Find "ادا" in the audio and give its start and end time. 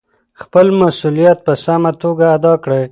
2.37-2.53